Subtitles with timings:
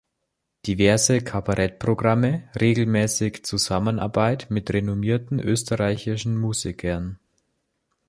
[0.65, 7.19] Diverse Kabarettprogramme, regelmäßig Zusammenarbeit mit renommierten österreichischen Musikern.